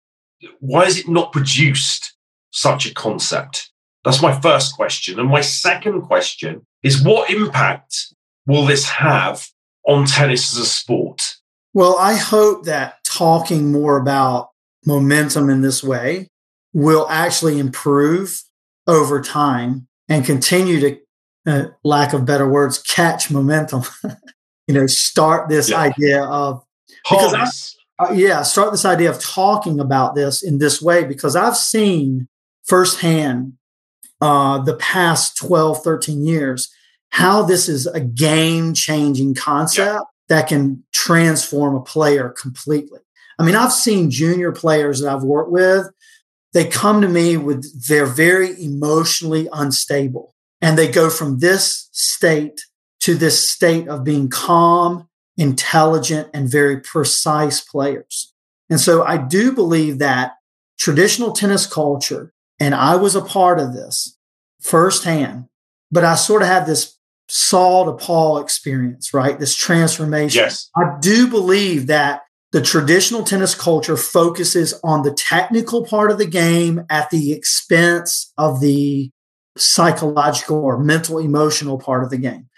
[0.60, 2.14] why has it not produced
[2.50, 3.70] such a concept?
[4.04, 5.18] That's my first question.
[5.18, 8.14] And my second question is what impact
[8.46, 9.46] will this have
[9.86, 11.36] on tennis as a sport?
[11.74, 14.50] Well, I hope that talking more about
[14.86, 16.28] momentum in this way
[16.72, 18.42] will actually improve
[18.86, 20.98] over time and continue to
[21.46, 23.82] uh, lack of better words, catch momentum.
[24.66, 25.78] you know, start this yeah.
[25.78, 26.62] idea of
[27.08, 27.46] because I,
[28.00, 32.28] uh, yeah, start this idea of talking about this in this way because I've seen
[32.64, 33.54] firsthand
[34.20, 36.72] uh, the past 12, 13 years
[37.10, 40.00] how this is a game changing concept yeah.
[40.28, 43.00] that can transform a player completely.
[43.38, 45.88] I mean, I've seen junior players that I've worked with,
[46.52, 50.34] they come to me with, they're very emotionally unstable.
[50.60, 52.60] And they go from this state
[53.00, 55.08] to this state of being calm,
[55.40, 58.32] intelligent, and very precise players.
[58.68, 60.34] And so I do believe that
[60.78, 64.16] traditional tennis culture, and I was a part of this
[64.60, 65.46] firsthand,
[65.90, 66.96] but I sort of had this
[67.28, 69.38] Saul to Paul experience, right?
[69.38, 70.42] This transformation.
[70.42, 70.68] Yes.
[70.76, 72.22] I do believe that
[72.52, 78.32] the traditional tennis culture focuses on the technical part of the game at the expense
[78.36, 79.10] of the
[79.56, 82.48] psychological or mental emotional part of the game.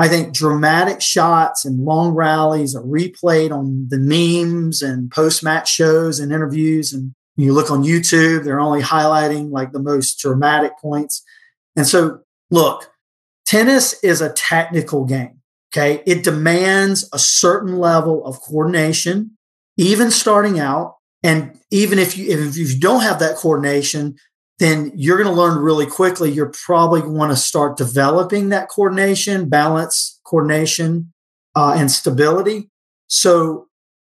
[0.00, 5.70] I think dramatic shots and long rallies are replayed on the memes and post match
[5.70, 6.94] shows and interviews.
[6.94, 11.22] And you look on YouTube, they're only highlighting like the most dramatic points.
[11.76, 12.20] And so,
[12.50, 12.90] look,
[13.44, 15.42] tennis is a technical game.
[15.70, 16.02] Okay.
[16.06, 19.36] It demands a certain level of coordination,
[19.76, 20.96] even starting out.
[21.22, 24.16] And even if you, if you don't have that coordination,
[24.60, 26.30] then you're going to learn really quickly.
[26.30, 31.12] You're probably want to start developing that coordination, balance, coordination,
[31.56, 32.70] uh, and stability.
[33.08, 33.68] So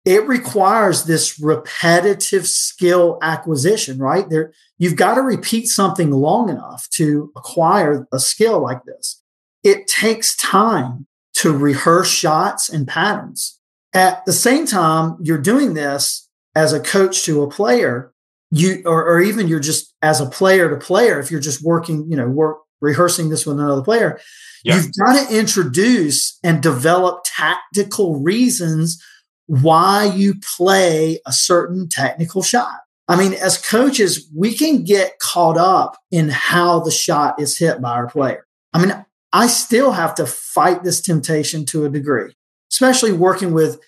[0.06, 4.28] it requires this repetitive skill acquisition, right?
[4.30, 9.22] There, you've got to repeat something long enough to acquire a skill like this.
[9.62, 13.60] It takes time to rehearse shots and patterns.
[13.92, 18.12] At the same time, you're doing this as a coach to a player,
[18.50, 22.06] you or, or even you're just as a player to player, if you're just working,
[22.10, 24.18] you know, work rehearsing this with another player,
[24.64, 24.76] yeah.
[24.76, 29.02] you've got to introduce and develop tactical reasons
[29.46, 32.78] why you play a certain technical shot.
[33.08, 37.80] I mean, as coaches, we can get caught up in how the shot is hit
[37.80, 38.46] by our player.
[38.72, 42.32] I mean, I still have to fight this temptation to a degree,
[42.72, 43.80] especially working with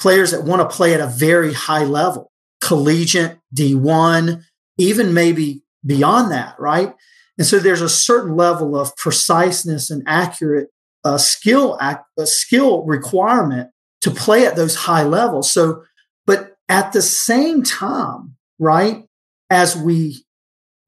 [0.00, 2.29] players that want to play at a very high level,
[2.60, 4.42] collegiate, D1,
[4.78, 6.94] even maybe beyond that, right?
[7.38, 10.68] And so there's a certain level of preciseness and accurate
[11.04, 13.70] uh, skill, a skill requirement
[14.02, 15.50] to play at those high levels.
[15.50, 15.84] So,
[16.26, 19.04] but at the same time, right,
[19.48, 20.24] as we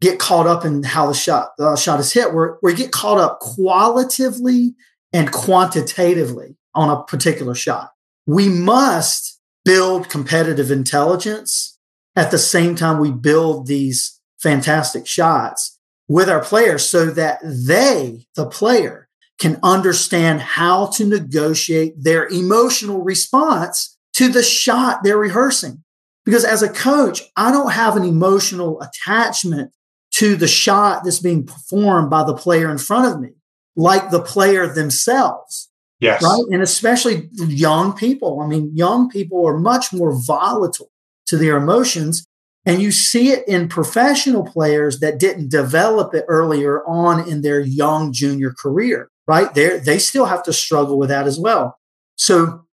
[0.00, 3.18] get caught up in how the shot the shot is hit, we're, we get caught
[3.18, 4.74] up qualitatively
[5.12, 7.92] and quantitatively on a particular shot
[8.26, 9.31] we must
[9.64, 11.78] build competitive intelligence
[12.16, 18.26] at the same time we build these fantastic shots with our players so that they,
[18.34, 19.08] the player,
[19.38, 25.82] can understand how to negotiate their emotional response to the shot they're rehearsing.
[26.24, 29.72] Because as a coach, I don't have an emotional attachment
[30.12, 33.30] to the shot that's being performed by the player in front of me,
[33.74, 35.70] like the player themselves.
[36.02, 36.20] Yes.
[36.20, 36.42] Right.
[36.50, 38.40] And especially young people.
[38.40, 40.90] I mean, young people are much more volatile
[41.26, 42.26] to their emotions.
[42.66, 47.60] And you see it in professional players that didn't develop it earlier on in their
[47.60, 49.54] young junior career, right?
[49.54, 51.78] They they still have to struggle with that as well.
[52.16, 52.64] So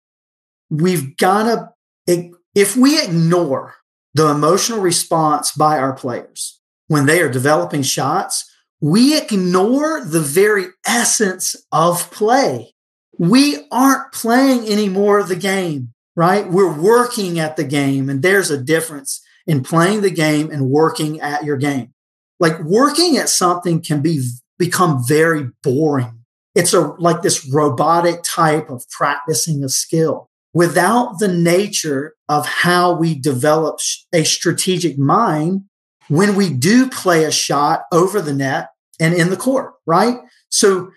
[0.70, 1.74] we've got
[2.06, 3.74] to, if we ignore
[4.14, 8.50] the emotional response by our players when they are developing shots,
[8.80, 12.72] we ignore the very essence of play
[13.18, 16.48] we aren't playing any more of the game, right?
[16.48, 18.08] We're working at the game.
[18.08, 21.92] And there's a difference in playing the game and working at your game.
[22.40, 24.22] Like working at something can be
[24.58, 26.24] become very boring.
[26.54, 32.92] It's a like this robotic type of practicing a skill without the nature of how
[32.92, 33.78] we develop
[34.12, 35.62] a strategic mind
[36.08, 40.18] when we do play a shot over the net and in the court, right?
[40.50, 40.90] So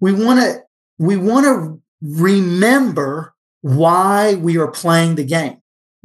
[0.00, 0.63] we want to
[0.98, 5.58] we want to remember why we are playing the game.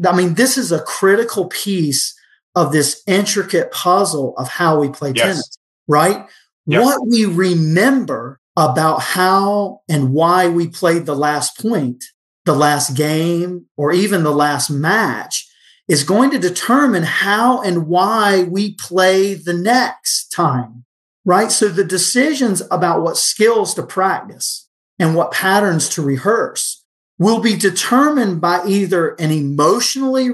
[0.06, 2.16] I mean, this is a critical piece
[2.56, 5.26] of this intricate puzzle of how we play yes.
[5.26, 6.26] tennis, right?
[6.66, 12.04] What we remember about how and why we played the last point,
[12.46, 15.48] the last game, or even the last match
[15.88, 20.86] is going to determine how and why we play the next time,
[21.26, 21.52] right?
[21.52, 24.68] So the decisions about what skills to practice,
[25.00, 26.84] and what patterns to rehearse
[27.18, 30.28] will be determined by either an emotionally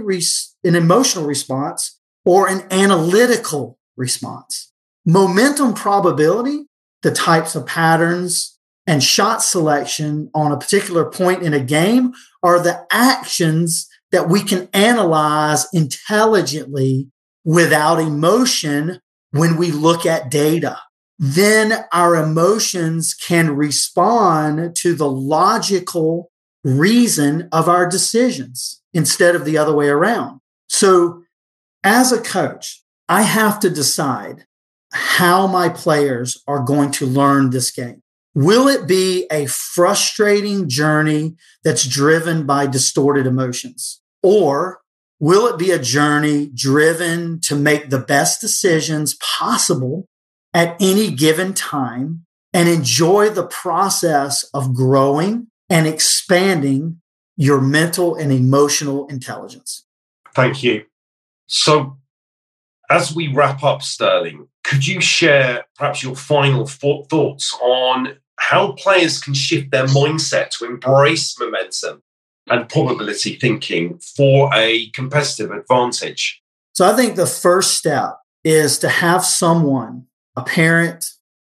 [0.63, 4.71] an emotional response or an analytical response.
[5.05, 6.65] Momentum probability,
[7.03, 8.57] the types of patterns
[8.87, 12.13] and shot selection on a particular point in a game
[12.43, 17.07] are the actions that we can analyze intelligently
[17.43, 18.99] without emotion
[19.31, 20.79] when we look at data
[21.17, 26.31] then our emotions can respond to the logical
[26.63, 30.39] reason of our decisions instead of the other way around.
[30.67, 31.23] So,
[31.83, 34.45] as a coach, I have to decide
[34.91, 38.01] how my players are going to learn this game.
[38.33, 44.01] Will it be a frustrating journey that's driven by distorted emotions?
[44.23, 44.81] Or
[45.19, 50.07] will it be a journey driven to make the best decisions possible
[50.55, 57.01] at any given time and enjoy the process of growing and expanding
[57.35, 59.85] your mental and emotional intelligence.
[60.33, 60.85] Thank you.
[61.47, 61.97] So,
[62.89, 69.19] as we wrap up, Sterling, could you share perhaps your final thoughts on how players
[69.19, 72.01] can shift their mindset to embrace momentum
[72.47, 76.41] and probability thinking for a competitive advantage?
[76.73, 81.05] So, I think the first step is to have someone a parent,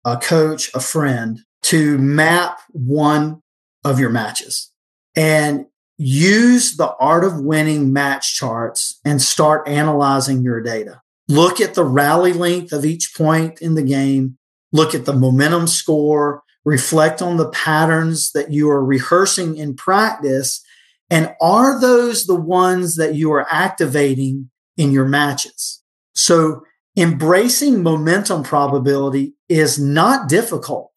[0.06, 3.42] a coach, a friend to map one
[3.84, 4.72] of your matches
[5.16, 5.66] and
[5.98, 11.02] use the art of winning match charts and start analyzing your data.
[11.28, 14.38] Look at the rally length of each point in the game.
[14.72, 16.44] Look at the momentum score.
[16.64, 20.64] Reflect on the patterns that you are rehearsing in practice.
[21.10, 25.82] And are those the ones that you are activating in your matches?
[26.14, 26.64] So
[26.98, 30.92] embracing momentum probability is not difficult.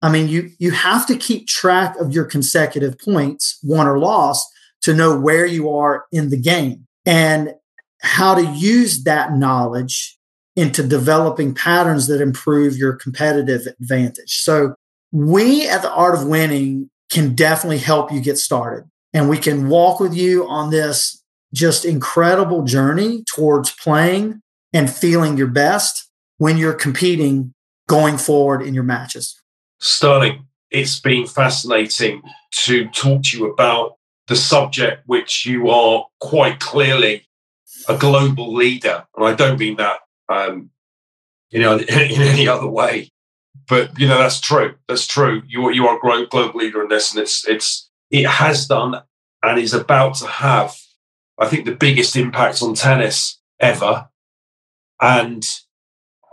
[0.00, 4.44] I mean, you you have to keep track of your consecutive points, won or lost,
[4.80, 7.54] to know where you are in the game and
[8.00, 10.18] how to use that knowledge
[10.56, 14.40] into developing patterns that improve your competitive advantage.
[14.40, 14.74] So
[15.12, 19.68] we at the art of winning can definitely help you get started and we can
[19.68, 21.22] walk with you on this
[21.54, 24.42] just incredible journey towards playing
[24.72, 26.08] and feeling your best
[26.38, 27.52] when you're competing
[27.88, 29.40] going forward in your matches.
[29.80, 33.96] Sterling, it's been fascinating to talk to you about
[34.28, 37.26] the subject which you are quite clearly
[37.88, 39.04] a global leader.
[39.16, 40.70] And I don't mean that um,
[41.50, 43.10] you know, in, any other way.
[43.68, 44.74] But you know, that's true.
[44.88, 45.42] That's true.
[45.46, 49.00] You you are a global leader in this, and it's it's it has done
[49.42, 50.74] and is about to have,
[51.38, 54.08] I think, the biggest impact on tennis ever.
[55.02, 55.44] And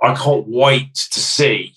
[0.01, 1.73] I can't wait to see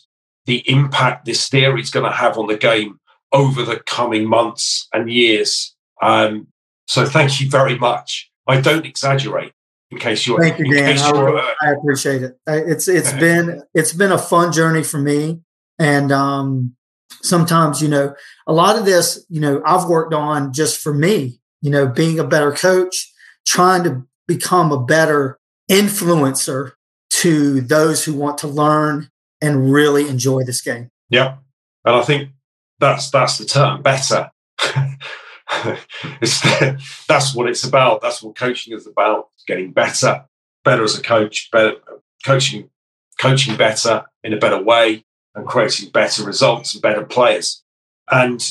[0.47, 3.01] the impact this theory is going to have on the game
[3.33, 5.75] over the coming months and years.
[6.01, 6.49] Um,
[6.87, 8.31] so thank you very much.
[8.47, 9.53] I don't exaggerate.
[9.91, 10.99] In case you're, thank you, Dan.
[10.99, 12.39] I, uh, I, appreciate it.
[12.47, 15.41] It's it's been it's been a fun journey for me,
[15.79, 16.75] and um,
[17.21, 18.15] sometimes you know
[18.47, 21.41] a lot of this you know I've worked on just for me.
[21.61, 23.13] You know, being a better coach,
[23.47, 25.39] trying to become a better
[25.71, 26.73] influencer
[27.13, 29.11] to those who want to learn
[29.43, 30.89] and really enjoy this game.
[31.11, 31.37] Yeah.
[31.85, 32.31] And I think
[32.79, 34.31] that's that's the term, better.
[36.21, 38.01] it's that's what it's about.
[38.01, 39.29] That's what coaching is about.
[39.47, 40.25] Getting better,
[40.65, 41.75] better as a coach, better
[42.25, 42.71] coaching,
[43.21, 45.05] coaching better in a better way,
[45.35, 47.63] and creating better results and better players.
[48.11, 48.43] And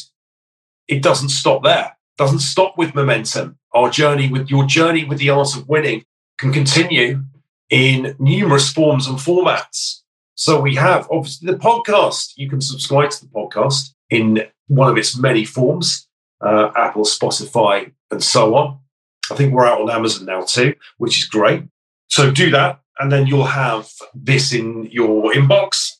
[0.87, 1.85] it doesn't stop there.
[1.85, 3.57] It doesn't stop with momentum.
[3.73, 6.03] Our journey with your journey with the art of winning
[6.37, 7.23] can continue
[7.71, 10.01] in numerous forms and formats.
[10.35, 12.33] So we have obviously the podcast.
[12.35, 16.07] You can subscribe to the podcast in one of its many forms
[16.41, 18.79] uh, Apple, Spotify, and so on.
[19.31, 21.63] I think we're out on Amazon now too, which is great.
[22.09, 25.91] So do that, and then you'll have this in your inbox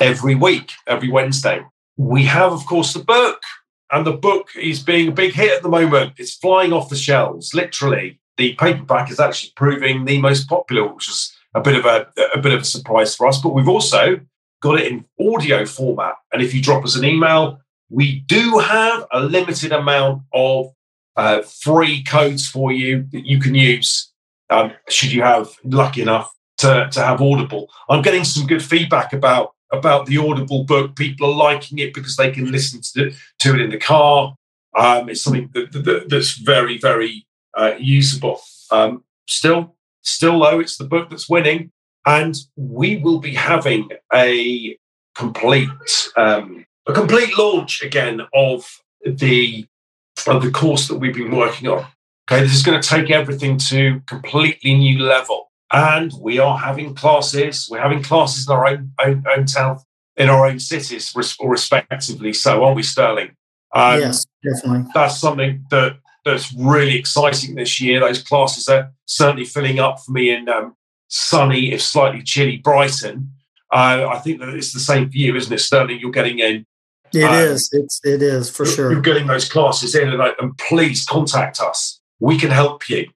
[0.00, 1.64] every week, every Wednesday.
[1.96, 3.40] We have, of course, the book,
[3.90, 6.14] and the book is being a big hit at the moment.
[6.18, 8.20] It's flying off the shelves, literally.
[8.36, 12.38] The paperback is actually proving the most popular, which is a bit of a, a
[12.38, 13.40] bit of a surprise for us.
[13.40, 14.20] But we've also
[14.60, 16.14] got it in audio format.
[16.32, 17.60] And if you drop us an email,
[17.90, 20.72] we do have a limited amount of
[21.16, 24.10] uh, free codes for you that you can use
[24.50, 27.70] um, should you have lucky enough to, to have Audible.
[27.88, 30.94] I'm getting some good feedback about about the Audible book.
[30.94, 34.36] People are liking it because they can listen to, to it in the car.
[34.76, 37.26] Um, it's something that, that, that's very, very
[37.56, 38.40] uh, usable.
[38.70, 39.74] Um, still,
[40.04, 41.72] Still, though, it's the book that's winning.
[42.06, 44.76] And we will be having a
[45.14, 45.70] complete
[46.16, 49.66] um, a complete launch again of the
[50.26, 51.86] of the course that we've been working on.
[52.30, 55.50] Okay, this is going to take everything to completely new level.
[55.72, 57.68] And we are having classes.
[57.70, 59.78] We're having classes in our own own, own town,
[60.18, 62.34] in our own cities, respectively.
[62.34, 63.34] So, aren't we, Sterling?
[63.74, 64.90] Um, yes, definitely.
[64.94, 68.00] That's something that that's really exciting this year.
[68.00, 70.74] Those classes are certainly filling up for me in um,
[71.08, 73.32] sunny, if slightly chilly Brighton.
[73.72, 75.98] Uh, I think that it's the same for you, isn't it, Sterling?
[76.00, 76.66] You're getting in.
[77.12, 77.70] It um, is.
[77.72, 78.92] It's it is for sure.
[78.92, 82.00] You're getting those classes in, and, and please contact us.
[82.20, 83.08] We can help you.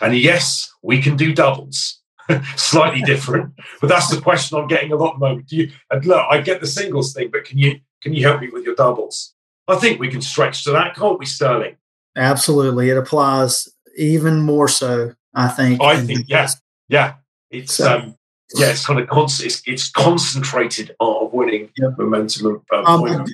[0.00, 2.00] And yes, we can do doubles.
[2.56, 5.48] slightly different, but that's the question I'm getting a lot at the moment.
[5.48, 8.42] Do you, and look, I get the singles thing, but can you can you help
[8.42, 9.32] me with your doubles?
[9.66, 11.76] I think we can stretch to that, can't we, Sterling?
[12.16, 12.90] Absolutely.
[12.90, 15.82] It applies even more so, I think.
[15.82, 16.48] I think, yeah.
[16.88, 17.14] Yeah.
[17.50, 18.14] It's, so, um,
[18.54, 19.46] yeah, it's kind of constant.
[19.46, 21.92] It's, it's concentrated art of winning yep.
[21.98, 22.62] momentum.
[22.72, 23.26] Uh, um,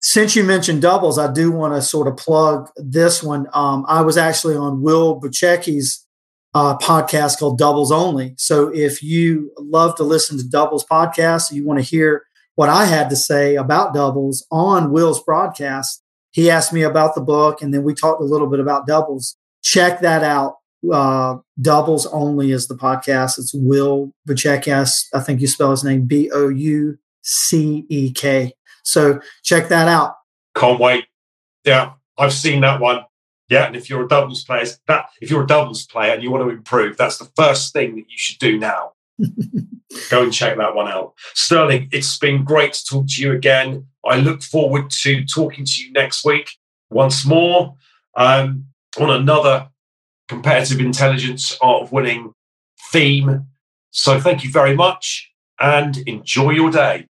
[0.00, 3.46] since you mentioned doubles, I do want to sort of plug this one.
[3.52, 6.06] Um, I was actually on Will Boucek's
[6.54, 8.34] uh, podcast called Doubles Only.
[8.36, 12.24] So if you love to listen to doubles podcasts, you want to hear
[12.54, 16.01] what I had to say about doubles on Will's broadcast,
[16.32, 19.36] he asked me about the book, and then we talked a little bit about doubles.
[19.62, 20.56] Check that out.
[20.92, 23.38] Uh, doubles only is the podcast.
[23.38, 24.66] It's Will Boucek.
[25.14, 28.54] I think you spell his name B O U C E K.
[28.82, 30.16] So check that out.
[30.56, 31.06] Can't wait.
[31.64, 33.04] Yeah, I've seen that one.
[33.48, 36.30] Yeah, and if you're a doubles player, that if you're a doubles player and you
[36.30, 38.92] want to improve, that's the first thing that you should do now.
[40.10, 41.14] Go and check that one out.
[41.34, 43.86] Sterling, it's been great to talk to you again.
[44.04, 46.50] I look forward to talking to you next week
[46.90, 47.74] once more
[48.16, 48.66] um,
[48.98, 49.68] on another
[50.28, 52.32] competitive intelligence art of winning
[52.90, 53.46] theme.
[53.90, 57.06] So thank you very much and enjoy your day.